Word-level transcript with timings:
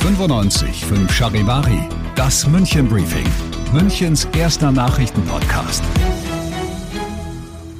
95 0.00 0.84
Charivari, 1.10 1.88
das 2.14 2.46
München 2.46 2.88
Briefing, 2.88 3.26
Münchens 3.72 4.28
erster 4.36 4.70
Nachrichtenpodcast. 4.70 5.82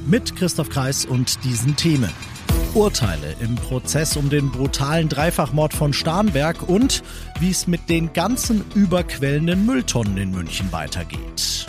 Mit 0.07 0.35
Christoph 0.35 0.69
Kreis 0.69 1.05
und 1.05 1.43
diesen 1.43 1.75
Themen. 1.75 2.09
Urteile 2.73 3.35
im 3.41 3.55
Prozess 3.55 4.17
um 4.17 4.29
den 4.29 4.49
brutalen 4.49 5.07
Dreifachmord 5.07 5.73
von 5.73 5.93
Starnberg 5.93 6.67
und 6.67 7.03
wie 7.39 7.51
es 7.51 7.67
mit 7.67 7.89
den 7.89 8.11
ganzen 8.13 8.63
überquellenden 8.73 9.67
Mülltonnen 9.67 10.17
in 10.17 10.31
München 10.31 10.71
weitergeht. 10.71 11.67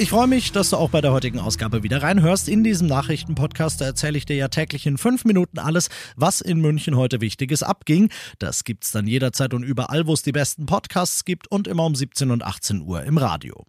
Ich 0.00 0.10
freue 0.10 0.28
mich, 0.28 0.52
dass 0.52 0.70
du 0.70 0.76
auch 0.76 0.90
bei 0.90 1.00
der 1.00 1.10
heutigen 1.10 1.40
Ausgabe 1.40 1.82
wieder 1.82 2.04
reinhörst. 2.04 2.48
In 2.48 2.62
diesem 2.62 2.86
Nachrichtenpodcast 2.86 3.80
erzähle 3.80 4.16
ich 4.16 4.26
dir 4.26 4.36
ja 4.36 4.46
täglich 4.46 4.86
in 4.86 4.96
fünf 4.96 5.24
Minuten 5.24 5.58
alles, 5.58 5.88
was 6.14 6.40
in 6.40 6.60
München 6.60 6.96
heute 6.96 7.20
Wichtiges 7.20 7.64
abging. 7.64 8.08
Das 8.38 8.62
gibt's 8.62 8.92
dann 8.92 9.08
jederzeit 9.08 9.54
und 9.54 9.64
überall, 9.64 10.06
wo 10.06 10.12
es 10.12 10.22
die 10.22 10.30
besten 10.30 10.66
Podcasts 10.66 11.24
gibt 11.24 11.50
und 11.50 11.66
immer 11.66 11.84
um 11.84 11.96
17 11.96 12.30
und 12.30 12.44
18 12.44 12.82
Uhr 12.82 13.02
im 13.02 13.18
Radio. 13.18 13.64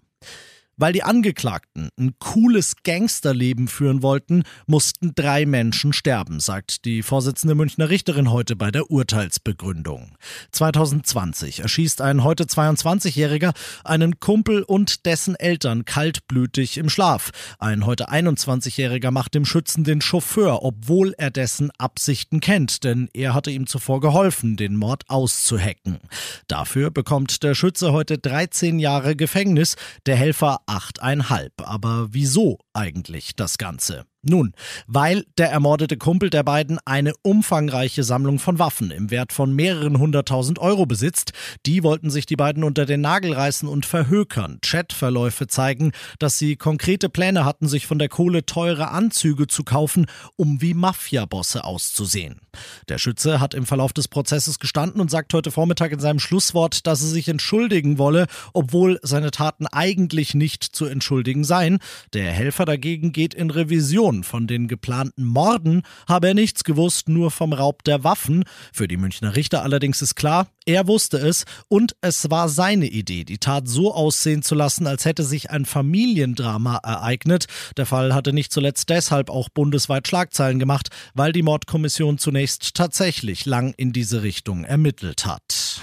Weil 0.79 0.93
die 0.93 1.03
Angeklagten 1.03 1.89
ein 1.99 2.13
cooles 2.19 2.77
Gangsterleben 2.83 3.67
führen 3.67 4.01
wollten, 4.01 4.43
mussten 4.65 5.11
drei 5.13 5.45
Menschen 5.45 5.91
sterben, 5.91 6.39
sagt 6.39 6.85
die 6.85 7.03
Vorsitzende 7.03 7.53
Münchner 7.53 7.89
Richterin 7.89 8.31
heute 8.31 8.55
bei 8.55 8.71
der 8.71 8.89
Urteilsbegründung. 8.89 10.15
2020 10.53 11.59
erschießt 11.59 11.99
ein 11.99 12.23
heute 12.23 12.45
22-Jähriger 12.45 13.51
einen 13.83 14.21
Kumpel 14.21 14.63
und 14.63 15.05
dessen 15.05 15.35
Eltern 15.35 15.83
kaltblütig 15.83 16.77
im 16.77 16.89
Schlaf. 16.89 17.31
Ein 17.59 17.85
heute 17.85 18.09
21-Jähriger 18.09 19.11
macht 19.11 19.33
dem 19.33 19.43
Schützen 19.43 19.83
den 19.83 19.99
Chauffeur, 19.99 20.63
obwohl 20.63 21.13
er 21.17 21.29
dessen 21.29 21.71
Absichten 21.77 22.39
kennt, 22.39 22.85
denn 22.85 23.09
er 23.13 23.33
hatte 23.33 23.51
ihm 23.51 23.67
zuvor 23.67 23.99
geholfen, 23.99 24.55
den 24.55 24.77
Mord 24.77 25.03
auszuhacken. 25.09 25.99
Dafür 26.47 26.89
bekommt 26.89 27.43
der 27.43 27.53
Schütze 27.53 27.91
heute 27.91 28.17
13 28.17 28.79
Jahre 28.79 29.17
Gefängnis, 29.17 29.75
der 30.05 30.15
Helfer 30.15 30.61
achteinhalb. 30.69 31.53
Aber 31.61 32.07
wieso 32.11 32.59
eigentlich 32.73 33.35
das 33.35 33.57
Ganze? 33.57 34.05
Nun, 34.21 34.51
weil 34.85 35.23
der 35.37 35.49
ermordete 35.49 35.95
Kumpel 35.95 36.29
der 36.29 36.43
beiden 36.43 36.77
eine 36.83 37.13
umfangreiche 37.21 38.03
Sammlung 38.03 38.37
von 38.37 38.59
Waffen 38.59 38.91
im 38.91 39.11
Wert 39.11 39.31
von 39.31 39.53
mehreren 39.53 39.97
hunderttausend 39.97 40.59
Euro 40.59 40.85
besitzt, 40.85 41.31
die 41.65 41.83
wollten 41.83 42.09
sich 42.09 42.25
die 42.25 42.35
beiden 42.35 42.65
unter 42.65 42.85
den 42.85 42.99
Nagel 42.99 43.31
reißen 43.31 43.69
und 43.69 43.85
verhökern. 43.85 44.59
Chatverläufe 44.61 45.47
zeigen, 45.47 45.93
dass 46.19 46.37
sie 46.37 46.57
konkrete 46.57 47.07
Pläne 47.07 47.45
hatten, 47.45 47.69
sich 47.69 47.87
von 47.87 47.97
der 47.97 48.09
Kohle 48.09 48.45
teure 48.45 48.89
Anzüge 48.89 49.47
zu 49.47 49.63
kaufen, 49.63 50.05
um 50.35 50.61
wie 50.61 50.73
Mafiabosse 50.73 51.63
auszusehen. 51.63 52.41
Der 52.89 52.97
Schütze 52.97 53.39
hat 53.39 53.53
im 53.53 53.65
Verlauf 53.65 53.93
des 53.93 54.09
Prozesses 54.09 54.59
gestanden 54.59 54.99
und 54.99 55.09
sagt 55.09 55.33
heute 55.33 55.49
Vormittag 55.49 55.93
in 55.93 55.99
seinem 56.01 56.19
Schlusswort, 56.19 56.87
dass 56.87 57.01
er 57.01 57.07
sich 57.07 57.29
entschuldigen 57.29 57.97
wolle, 57.97 58.27
obwohl 58.51 58.99
seine 59.01 59.31
Taten 59.31 59.65
eigentlich 59.65 60.33
nicht 60.33 60.63
zu 60.63 60.87
entschuldigen 60.87 61.45
seien. 61.45 61.79
Der 62.11 62.33
Helfer 62.33 62.65
dagegen 62.65 63.13
geht 63.13 63.33
in 63.33 63.49
Revision 63.49 64.08
Informationen 64.09 64.23
von 64.23 64.47
den 64.47 64.67
geplanten 64.67 65.23
Morden 65.23 65.83
habe 66.07 66.29
er 66.29 66.33
nichts 66.33 66.63
gewusst, 66.63 67.09
nur 67.09 67.31
vom 67.31 67.53
Raub 67.53 67.83
der 67.83 68.03
Waffen. 68.03 68.43
Für 68.73 68.87
die 68.87 68.97
Münchner 68.97 69.35
Richter 69.35 69.63
allerdings 69.63 70.01
ist 70.01 70.15
klar, 70.15 70.47
er 70.65 70.87
wusste 70.87 71.17
es 71.17 71.45
und 71.67 71.95
es 72.01 72.29
war 72.29 72.49
seine 72.49 72.87
Idee, 72.87 73.23
die 73.23 73.37
Tat 73.37 73.67
so 73.67 73.93
aussehen 73.93 74.41
zu 74.41 74.55
lassen, 74.55 74.87
als 74.87 75.05
hätte 75.05 75.23
sich 75.23 75.51
ein 75.51 75.65
Familiendrama 75.65 76.77
ereignet. 76.77 77.45
Der 77.77 77.85
Fall 77.85 78.13
hatte 78.13 78.33
nicht 78.33 78.51
zuletzt 78.51 78.89
deshalb 78.89 79.29
auch 79.29 79.49
bundesweit 79.49 80.07
Schlagzeilen 80.07 80.59
gemacht, 80.59 80.89
weil 81.13 81.31
die 81.31 81.43
Mordkommission 81.43 82.17
zunächst 82.17 82.73
tatsächlich 82.75 83.45
lang 83.45 83.73
in 83.77 83.93
diese 83.93 84.23
Richtung 84.23 84.63
ermittelt 84.63 85.25
hat. 85.25 85.81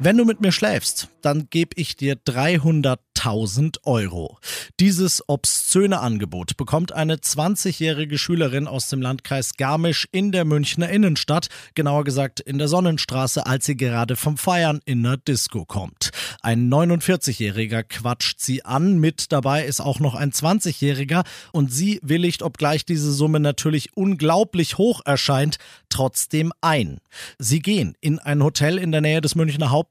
Wenn 0.00 0.16
du 0.16 0.24
mit 0.24 0.40
mir 0.40 0.52
schläfst, 0.52 1.08
dann 1.22 1.48
gebe 1.50 1.70
ich 1.74 1.96
dir 1.96 2.14
300.000 2.14 3.78
Euro. 3.82 4.38
Dieses 4.78 5.24
obszöne 5.26 5.98
Angebot 5.98 6.56
bekommt 6.56 6.92
eine 6.92 7.16
20-jährige 7.16 8.16
Schülerin 8.16 8.68
aus 8.68 8.86
dem 8.88 9.02
Landkreis 9.02 9.54
Garmisch 9.56 10.06
in 10.12 10.30
der 10.30 10.44
Münchner 10.44 10.88
Innenstadt, 10.88 11.48
genauer 11.74 12.04
gesagt 12.04 12.38
in 12.38 12.58
der 12.58 12.68
Sonnenstraße, 12.68 13.44
als 13.44 13.66
sie 13.66 13.76
gerade 13.76 14.14
vom 14.14 14.36
Feiern 14.36 14.78
in 14.84 15.02
der 15.02 15.16
Disco 15.16 15.64
kommt. 15.64 16.12
Ein 16.42 16.72
49-Jähriger 16.72 17.82
quatscht 17.82 18.38
sie 18.38 18.64
an, 18.64 19.00
mit 19.00 19.32
dabei 19.32 19.64
ist 19.64 19.80
auch 19.80 19.98
noch 19.98 20.14
ein 20.14 20.30
20-Jähriger 20.30 21.24
und 21.50 21.72
sie 21.72 21.98
willigt, 22.04 22.42
obgleich 22.42 22.84
diese 22.84 23.12
Summe 23.12 23.40
natürlich 23.40 23.96
unglaublich 23.96 24.78
hoch 24.78 25.00
erscheint, 25.04 25.58
trotzdem 25.88 26.52
ein. 26.60 27.00
Sie 27.38 27.58
gehen 27.58 27.96
in 28.00 28.20
ein 28.20 28.44
Hotel 28.44 28.78
in 28.78 28.92
der 28.92 29.00
Nähe 29.00 29.20
des 29.20 29.34
Münchner 29.34 29.70
Hauptbahnhofs 29.70 29.87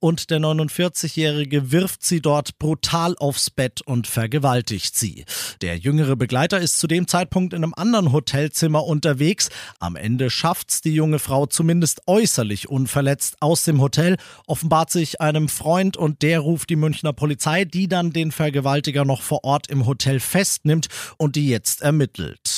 und 0.00 0.30
der 0.30 0.38
49-Jährige 0.38 1.72
wirft 1.72 2.04
sie 2.04 2.20
dort 2.20 2.58
brutal 2.58 3.16
aufs 3.18 3.50
Bett 3.50 3.80
und 3.82 4.06
vergewaltigt 4.06 4.96
sie. 4.96 5.24
Der 5.62 5.78
jüngere 5.78 6.16
Begleiter 6.16 6.60
ist 6.60 6.78
zu 6.78 6.86
dem 6.86 7.08
Zeitpunkt 7.08 7.54
in 7.54 7.64
einem 7.64 7.74
anderen 7.74 8.12
Hotelzimmer 8.12 8.84
unterwegs. 8.84 9.48
Am 9.78 9.96
Ende 9.96 10.30
schafft's 10.30 10.80
die 10.80 10.94
junge 10.94 11.18
Frau 11.18 11.46
zumindest 11.46 12.02
äußerlich 12.06 12.68
unverletzt 12.68 13.36
aus 13.40 13.64
dem 13.64 13.80
Hotel, 13.80 14.16
offenbart 14.46 14.90
sich 14.90 15.20
einem 15.20 15.48
Freund 15.48 15.96
und 15.96 16.22
der 16.22 16.40
ruft 16.40 16.70
die 16.70 16.76
Münchner 16.76 17.12
Polizei, 17.12 17.64
die 17.64 17.88
dann 17.88 18.12
den 18.12 18.32
Vergewaltiger 18.32 19.04
noch 19.04 19.22
vor 19.22 19.44
Ort 19.44 19.68
im 19.68 19.86
Hotel 19.86 20.20
festnimmt 20.20 20.88
und 21.18 21.36
die 21.36 21.48
jetzt 21.48 21.82
ermittelt. 21.82 22.53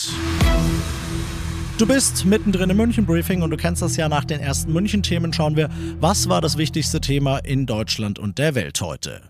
Du 1.78 1.84
bist 1.84 2.24
mittendrin 2.24 2.70
im 2.70 2.78
München-Briefing 2.78 3.42
und 3.42 3.50
du 3.50 3.58
kennst 3.58 3.82
das 3.82 3.98
ja 3.98 4.08
nach 4.08 4.24
den 4.24 4.40
ersten 4.40 4.72
München-Themen. 4.72 5.34
Schauen 5.34 5.56
wir, 5.56 5.68
was 6.00 6.26
war 6.26 6.40
das 6.40 6.56
wichtigste 6.56 7.02
Thema 7.02 7.36
in 7.36 7.66
Deutschland 7.66 8.18
und 8.18 8.38
der 8.38 8.54
Welt 8.54 8.80
heute? 8.80 9.20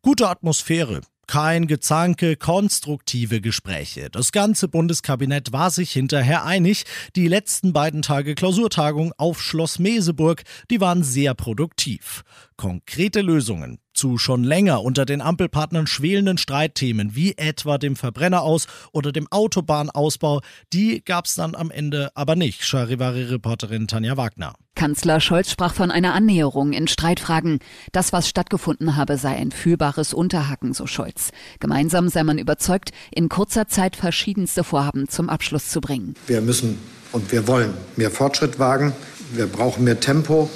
Gute 0.00 0.28
Atmosphäre. 0.28 1.00
Kein 1.26 1.66
Gezanke, 1.66 2.36
konstruktive 2.36 3.40
Gespräche. 3.40 4.10
Das 4.10 4.30
ganze 4.30 4.68
Bundeskabinett 4.68 5.52
war 5.52 5.72
sich 5.72 5.90
hinterher 5.90 6.44
einig. 6.44 6.84
Die 7.16 7.26
letzten 7.26 7.72
beiden 7.72 8.02
Tage 8.02 8.36
Klausurtagung 8.36 9.12
auf 9.16 9.42
Schloss 9.42 9.80
Meseburg, 9.80 10.44
die 10.70 10.80
waren 10.80 11.02
sehr 11.02 11.34
produktiv. 11.34 12.22
Konkrete 12.56 13.22
Lösungen 13.22 13.81
zu 13.94 14.18
schon 14.18 14.44
länger 14.44 14.82
unter 14.82 15.04
den 15.04 15.20
Ampelpartnern 15.20 15.86
schwelenden 15.86 16.38
Streitthemen 16.38 17.14
wie 17.14 17.36
etwa 17.36 17.78
dem 17.78 17.96
Verbrenner 17.96 18.42
oder 18.92 19.12
dem 19.12 19.26
Autobahnausbau, 19.30 20.40
die 20.72 21.04
gab 21.04 21.26
es 21.26 21.34
dann 21.34 21.54
am 21.54 21.70
Ende 21.70 22.10
aber 22.14 22.36
nicht, 22.36 22.64
Charivari-Reporterin 22.64 23.86
Tanja 23.86 24.16
Wagner. 24.16 24.54
Kanzler 24.74 25.20
Scholz 25.20 25.50
sprach 25.50 25.74
von 25.74 25.90
einer 25.90 26.14
Annäherung 26.14 26.72
in 26.72 26.88
Streitfragen. 26.88 27.60
Das, 27.92 28.12
was 28.12 28.28
stattgefunden 28.28 28.96
habe, 28.96 29.18
sei 29.18 29.36
ein 29.36 29.52
fühlbares 29.52 30.14
Unterhaken, 30.14 30.72
so 30.72 30.86
Scholz. 30.86 31.30
Gemeinsam 31.60 32.08
sei 32.08 32.24
man 32.24 32.38
überzeugt, 32.38 32.90
in 33.10 33.28
kurzer 33.28 33.68
Zeit 33.68 33.96
verschiedenste 33.96 34.64
Vorhaben 34.64 35.08
zum 35.08 35.28
Abschluss 35.28 35.68
zu 35.68 35.80
bringen. 35.80 36.14
Wir 36.26 36.40
müssen 36.40 36.78
und 37.12 37.30
wir 37.32 37.46
wollen 37.46 37.74
mehr 37.96 38.10
Fortschritt 38.10 38.58
wagen. 38.58 38.92
Wir 39.34 39.46
brauchen 39.46 39.84
mehr 39.84 40.00
Tempo 40.00 40.50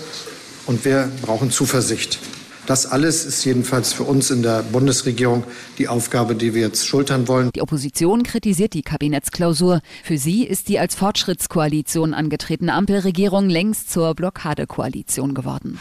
und 0.67 0.85
wir 0.85 1.11
brauchen 1.23 1.51
Zuversicht. 1.51 2.19
Das 2.67 2.85
alles 2.85 3.25
ist 3.25 3.45
jedenfalls 3.45 3.93
für 3.93 4.03
uns 4.03 4.31
in 4.31 4.43
der 4.43 4.63
Bundesregierung 4.63 5.45
die 5.79 5.87
Aufgabe, 5.87 6.35
die 6.35 6.53
wir 6.53 6.63
jetzt 6.63 6.87
schultern 6.87 7.29
wollen. 7.29 7.51
Die 7.55 7.63
Opposition 7.63 8.25
kritisiert 8.25 8.75
die 8.75 8.83
Kabinettsklausur. 8.83 9.81
Für 10.03 10.19
sie 10.19 10.45
ist 10.45 10.69
die 10.69 10.81
als 10.81 10.97
Fortschrittskoalition 10.97 12.13
angetretene 12.13 12.73
Ampelregierung 12.73 13.49
längst 13.49 13.91
zur 13.91 14.15
Blockadekoalition 14.15 15.35
geworden 15.35 15.79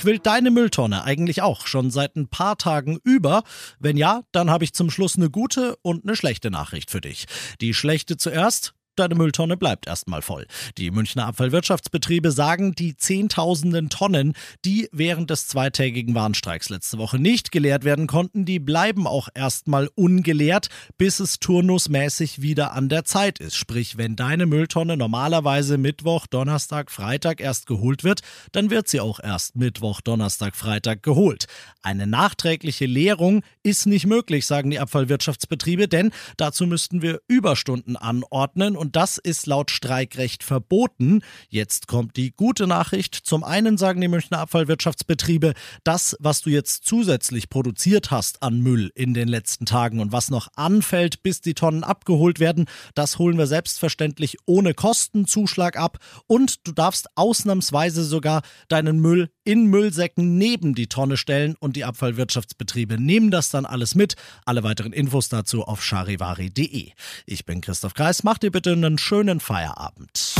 quillt 0.00 0.24
deine 0.24 0.50
Mülltonne 0.50 1.04
eigentlich 1.04 1.42
auch 1.42 1.66
schon 1.66 1.90
seit 1.90 2.16
ein 2.16 2.26
paar 2.26 2.56
Tagen 2.56 2.98
über? 3.04 3.42
Wenn 3.80 3.98
ja, 3.98 4.22
dann 4.32 4.48
habe 4.48 4.64
ich 4.64 4.72
zum 4.72 4.90
Schluss 4.90 5.16
eine 5.16 5.28
gute 5.28 5.76
und 5.82 6.04
eine 6.04 6.16
schlechte 6.16 6.50
Nachricht 6.50 6.90
für 6.90 7.02
dich. 7.02 7.26
Die 7.60 7.74
schlechte 7.74 8.16
zuerst. 8.16 8.72
Deine 9.00 9.14
Mülltonne 9.14 9.56
bleibt 9.56 9.86
erstmal 9.86 10.20
voll. 10.20 10.46
Die 10.76 10.90
Münchner 10.90 11.26
Abfallwirtschaftsbetriebe 11.26 12.30
sagen, 12.32 12.74
die 12.74 12.98
Zehntausenden 12.98 13.88
Tonnen, 13.88 14.34
die 14.66 14.90
während 14.92 15.30
des 15.30 15.46
zweitägigen 15.46 16.14
Warnstreiks 16.14 16.68
letzte 16.68 16.98
Woche 16.98 17.18
nicht 17.18 17.50
geleert 17.50 17.84
werden 17.84 18.06
konnten, 18.06 18.44
die 18.44 18.58
bleiben 18.58 19.06
auch 19.06 19.30
erstmal 19.34 19.88
ungeleert, 19.94 20.68
bis 20.98 21.18
es 21.18 21.38
turnusmäßig 21.38 22.42
wieder 22.42 22.74
an 22.74 22.90
der 22.90 23.06
Zeit 23.06 23.38
ist. 23.38 23.56
Sprich, 23.56 23.96
wenn 23.96 24.16
deine 24.16 24.44
Mülltonne 24.44 24.98
normalerweise 24.98 25.78
Mittwoch, 25.78 26.26
Donnerstag, 26.26 26.90
Freitag 26.90 27.40
erst 27.40 27.64
geholt 27.64 28.04
wird, 28.04 28.20
dann 28.52 28.68
wird 28.68 28.86
sie 28.86 29.00
auch 29.00 29.18
erst 29.18 29.56
Mittwoch, 29.56 30.02
Donnerstag, 30.02 30.56
Freitag 30.56 31.02
geholt. 31.02 31.46
Eine 31.82 32.06
nachträgliche 32.06 32.84
Leerung 32.84 33.42
ist 33.62 33.86
nicht 33.86 34.04
möglich, 34.04 34.44
sagen 34.44 34.70
die 34.70 34.78
Abfallwirtschaftsbetriebe, 34.78 35.88
denn 35.88 36.10
dazu 36.36 36.66
müssten 36.66 37.00
wir 37.00 37.22
Überstunden 37.28 37.96
anordnen 37.96 38.76
und 38.76 38.89
und 38.90 38.96
das 38.96 39.18
ist 39.18 39.46
laut 39.46 39.70
Streikrecht 39.70 40.42
verboten. 40.42 41.20
Jetzt 41.48 41.86
kommt 41.86 42.16
die 42.16 42.32
gute 42.32 42.66
Nachricht. 42.66 43.14
Zum 43.14 43.44
einen 43.44 43.78
sagen 43.78 44.00
die 44.00 44.08
Münchner 44.08 44.38
Abfallwirtschaftsbetriebe, 44.40 45.54
das, 45.84 46.16
was 46.18 46.40
du 46.42 46.50
jetzt 46.50 46.86
zusätzlich 46.86 47.50
produziert 47.50 48.10
hast 48.10 48.42
an 48.42 48.58
Müll 48.58 48.90
in 48.96 49.14
den 49.14 49.28
letzten 49.28 49.64
Tagen 49.64 50.00
und 50.00 50.10
was 50.10 50.28
noch 50.28 50.48
anfällt, 50.56 51.22
bis 51.22 51.40
die 51.40 51.54
Tonnen 51.54 51.84
abgeholt 51.84 52.40
werden, 52.40 52.64
das 52.96 53.20
holen 53.20 53.38
wir 53.38 53.46
selbstverständlich 53.46 54.38
ohne 54.44 54.74
Kostenzuschlag 54.74 55.76
ab 55.76 55.98
und 56.26 56.66
du 56.66 56.72
darfst 56.72 57.10
ausnahmsweise 57.14 58.02
sogar 58.02 58.42
deinen 58.66 58.98
Müll 58.98 59.30
in 59.50 59.66
Müllsäcken 59.66 60.38
neben 60.38 60.76
die 60.76 60.86
Tonne 60.86 61.16
stellen 61.16 61.56
und 61.58 61.74
die 61.74 61.84
Abfallwirtschaftsbetriebe 61.84 63.02
nehmen 63.02 63.32
das 63.32 63.50
dann 63.50 63.66
alles 63.66 63.96
mit. 63.96 64.14
Alle 64.44 64.62
weiteren 64.62 64.92
Infos 64.92 65.28
dazu 65.28 65.64
auf 65.64 65.82
charivari.de. 65.82 66.92
Ich 67.26 67.44
bin 67.46 67.60
Christoph 67.60 67.94
Kreis, 67.94 68.22
mach 68.22 68.38
dir 68.38 68.52
bitte 68.52 68.70
einen 68.70 68.96
schönen 68.96 69.40
Feierabend. 69.40 70.34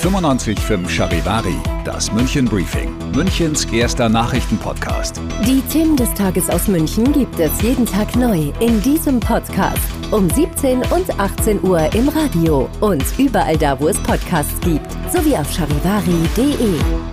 95.5 0.00 0.88
Charivari, 0.88 1.56
das 1.84 2.12
München 2.12 2.44
Briefing, 2.44 2.96
Münchens 3.12 3.64
erster 3.64 4.08
Nachrichtenpodcast. 4.08 5.20
Die 5.44 5.60
Themen 5.62 5.96
des 5.96 6.12
Tages 6.14 6.48
aus 6.48 6.68
München 6.68 7.12
gibt 7.12 7.40
es 7.40 7.60
jeden 7.62 7.84
Tag 7.84 8.14
neu 8.14 8.52
in 8.60 8.80
diesem 8.82 9.18
Podcast. 9.18 9.82
Um 10.12 10.30
17 10.30 10.82
und 10.82 11.18
18 11.18 11.64
Uhr 11.64 11.92
im 11.94 12.08
Radio 12.08 12.70
und 12.80 13.04
überall 13.18 13.58
da, 13.58 13.78
wo 13.80 13.88
es 13.88 13.98
Podcasts 13.98 14.60
gibt, 14.60 14.86
sowie 15.12 15.36
auf 15.36 15.52
charivari.de. 15.52 17.11